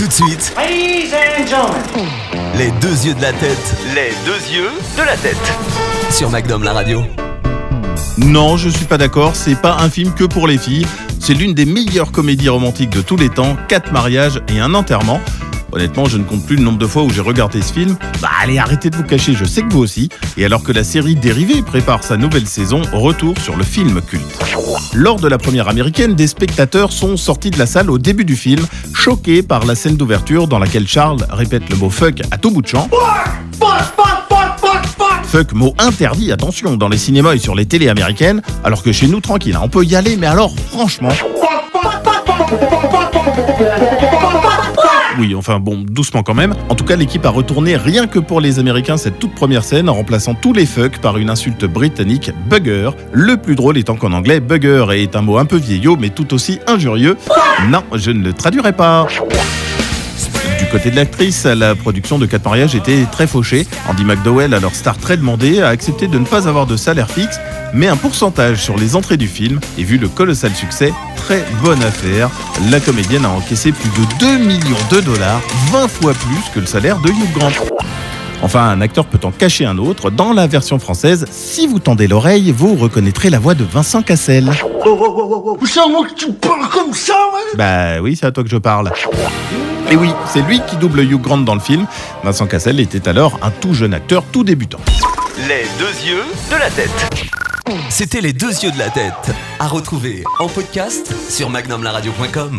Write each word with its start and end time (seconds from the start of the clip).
Tout 0.00 0.06
de 0.06 0.12
suite, 0.12 0.54
Ladies 0.56 1.12
and 1.12 1.46
gentlemen. 1.46 2.08
les 2.56 2.70
deux 2.80 3.04
yeux 3.04 3.12
de 3.12 3.20
la 3.20 3.34
tête. 3.34 3.76
Les 3.94 4.12
deux 4.24 4.50
yeux 4.50 4.70
de 4.96 5.02
la 5.02 5.14
tête. 5.14 5.36
Sur 6.08 6.30
Magnum 6.30 6.62
la 6.62 6.72
radio. 6.72 7.02
Non, 8.16 8.56
je 8.56 8.70
suis 8.70 8.86
pas 8.86 8.96
d'accord, 8.96 9.36
c'est 9.36 9.60
pas 9.60 9.76
un 9.78 9.90
film 9.90 10.14
que 10.14 10.24
pour 10.24 10.46
les 10.46 10.56
filles. 10.56 10.86
C'est 11.18 11.34
l'une 11.34 11.52
des 11.52 11.66
meilleures 11.66 12.12
comédies 12.12 12.48
romantiques 12.48 12.88
de 12.88 13.02
tous 13.02 13.18
les 13.18 13.28
temps, 13.28 13.58
quatre 13.68 13.92
mariages 13.92 14.40
et 14.48 14.58
un 14.58 14.72
enterrement. 14.72 15.20
Honnêtement, 15.72 16.06
je 16.06 16.16
ne 16.16 16.24
compte 16.24 16.46
plus 16.46 16.56
le 16.56 16.62
nombre 16.62 16.78
de 16.78 16.86
fois 16.86 17.02
où 17.02 17.10
j'ai 17.10 17.20
regardé 17.20 17.60
ce 17.60 17.72
film. 17.72 17.96
Bah 18.22 18.30
allez, 18.42 18.58
arrêtez 18.58 18.88
de 18.88 18.96
vous 18.96 19.04
cacher, 19.04 19.34
je 19.34 19.44
sais 19.44 19.60
que 19.60 19.70
vous 19.70 19.80
aussi. 19.80 20.08
Et 20.38 20.46
alors 20.46 20.62
que 20.62 20.72
la 20.72 20.82
série 20.82 21.14
dérivée 21.14 21.62
prépare 21.62 22.02
sa 22.02 22.16
nouvelle 22.16 22.46
saison, 22.46 22.82
retour 22.92 23.34
sur 23.38 23.54
le 23.54 23.64
film 23.64 24.00
culte. 24.00 24.24
Lors 24.94 25.20
de 25.20 25.28
la 25.28 25.38
première 25.38 25.68
américaine, 25.68 26.14
des 26.14 26.26
spectateurs 26.26 26.92
sont 26.92 27.16
sortis 27.16 27.50
de 27.50 27.58
la 27.58 27.66
salle 27.66 27.90
au 27.90 27.98
début 27.98 28.24
du 28.24 28.34
film, 28.34 28.64
choqués 29.00 29.42
par 29.42 29.64
la 29.64 29.74
scène 29.74 29.96
d'ouverture 29.96 30.46
dans 30.46 30.58
laquelle 30.58 30.86
Charles 30.86 31.26
répète 31.30 31.70
le 31.70 31.76
mot 31.76 31.88
fuck 31.88 32.20
à 32.30 32.36
tout 32.36 32.50
bout 32.50 32.60
de 32.60 32.66
champ. 32.66 32.86
Fuck, 35.24 35.52
mot 35.54 35.74
interdit, 35.78 36.30
attention, 36.32 36.76
dans 36.76 36.88
les 36.88 36.98
cinémas 36.98 37.32
et 37.32 37.38
sur 37.38 37.54
les 37.54 37.64
télés 37.64 37.88
américaines, 37.88 38.42
alors 38.62 38.82
que 38.82 38.92
chez 38.92 39.06
nous, 39.06 39.20
tranquille, 39.20 39.54
hein, 39.56 39.62
on 39.62 39.68
peut 39.68 39.84
y 39.84 39.96
aller, 39.96 40.16
mais 40.16 40.26
alors, 40.26 40.54
franchement. 40.70 41.08
Oui, 45.20 45.34
enfin 45.34 45.60
bon, 45.60 45.84
doucement 45.86 46.22
quand 46.22 46.32
même. 46.32 46.54
En 46.70 46.74
tout 46.74 46.86
cas, 46.86 46.96
l'équipe 46.96 47.26
a 47.26 47.28
retourné 47.28 47.76
rien 47.76 48.06
que 48.06 48.18
pour 48.18 48.40
les 48.40 48.58
Américains 48.58 48.96
cette 48.96 49.18
toute 49.18 49.34
première 49.34 49.64
scène 49.64 49.90
en 49.90 49.92
remplaçant 49.92 50.32
tous 50.32 50.54
les 50.54 50.64
fuck 50.64 50.96
par 50.96 51.18
une 51.18 51.28
insulte 51.28 51.66
britannique, 51.66 52.30
bugger. 52.48 52.92
Le 53.12 53.36
plus 53.36 53.54
drôle 53.54 53.76
étant 53.76 53.96
qu'en 53.96 54.12
anglais, 54.12 54.40
bugger 54.40 54.86
est 54.92 55.14
un 55.16 55.20
mot 55.20 55.36
un 55.36 55.44
peu 55.44 55.58
vieillot 55.58 55.98
mais 56.00 56.08
tout 56.08 56.32
aussi 56.32 56.58
injurieux. 56.66 57.18
Non, 57.68 57.82
je 57.92 58.12
ne 58.12 58.24
le 58.24 58.32
traduirai 58.32 58.72
pas. 58.72 59.06
Du 60.58 60.66
côté 60.72 60.90
de 60.90 60.96
l'actrice, 60.96 61.44
la 61.44 61.74
production 61.74 62.18
de 62.18 62.24
4 62.24 62.42
mariages 62.44 62.74
était 62.74 63.04
très 63.12 63.26
fauchée. 63.26 63.66
Andy 63.90 64.06
McDowell, 64.06 64.54
alors 64.54 64.74
star 64.74 64.96
très 64.96 65.18
demandée, 65.18 65.60
a 65.60 65.68
accepté 65.68 66.06
de 66.06 66.18
ne 66.18 66.24
pas 66.24 66.48
avoir 66.48 66.66
de 66.66 66.76
salaire 66.76 67.10
fixe, 67.10 67.38
mais 67.74 67.88
un 67.88 67.96
pourcentage 67.96 68.62
sur 68.62 68.78
les 68.78 68.96
entrées 68.96 69.18
du 69.18 69.26
film. 69.26 69.60
Et 69.76 69.84
vu 69.84 69.98
le 69.98 70.08
colossal 70.08 70.54
succès, 70.54 70.94
très 71.30 71.44
bonne 71.62 71.80
affaire. 71.84 72.28
La 72.72 72.80
comédienne 72.80 73.24
a 73.24 73.28
encaissé 73.28 73.70
plus 73.70 73.88
de 73.90 74.18
2 74.18 74.38
millions 74.38 74.76
de 74.90 75.00
dollars, 75.00 75.40
20 75.70 75.86
fois 75.86 76.12
plus 76.12 76.50
que 76.52 76.58
le 76.58 76.66
salaire 76.66 76.98
de 76.98 77.08
Hugh 77.08 77.32
Grant. 77.32 77.52
Enfin, 78.42 78.64
un 78.64 78.80
acteur 78.80 79.04
peut 79.04 79.20
en 79.22 79.30
cacher 79.30 79.64
un 79.64 79.78
autre. 79.78 80.10
Dans 80.10 80.32
la 80.32 80.48
version 80.48 80.80
française, 80.80 81.26
si 81.30 81.68
vous 81.68 81.78
tendez 81.78 82.08
l'oreille, 82.08 82.50
vous 82.50 82.74
reconnaîtrez 82.74 83.30
la 83.30 83.38
voix 83.38 83.54
de 83.54 83.62
Vincent 83.62 84.02
Cassel. 84.02 84.50
C'est 84.52 85.78
à 85.78 85.86
moi 85.86 86.04
que 86.04 86.14
tu 86.16 86.32
parles 86.32 86.68
comme 86.68 86.92
ça, 86.92 87.14
ouais? 87.14 87.56
Bah 87.56 88.00
oui, 88.02 88.16
c'est 88.16 88.26
à 88.26 88.32
toi 88.32 88.42
que 88.42 88.50
je 88.50 88.56
parle. 88.56 88.90
Et 89.88 89.94
oui, 89.94 90.10
c'est 90.26 90.42
lui 90.42 90.60
qui 90.68 90.74
double 90.78 91.02
Hugh 91.02 91.20
Grant 91.20 91.38
dans 91.38 91.54
le 91.54 91.60
film. 91.60 91.86
Vincent 92.24 92.48
Cassel 92.48 92.80
était 92.80 93.06
alors 93.06 93.38
un 93.40 93.52
tout 93.52 93.72
jeune 93.72 93.94
acteur, 93.94 94.24
tout 94.32 94.42
débutant. 94.42 94.80
Les 95.46 95.68
deux 95.78 96.08
yeux 96.08 96.24
de 96.50 96.56
la 96.56 96.70
tête. 96.70 97.49
C'était 97.88 98.20
les 98.20 98.32
deux 98.32 98.50
yeux 98.62 98.70
de 98.72 98.78
la 98.78 98.90
tête. 98.90 99.12
À 99.58 99.68
retrouver 99.68 100.24
en 100.38 100.48
podcast 100.48 101.12
sur 101.30 101.50
magnumlaradio.com. 101.50 102.58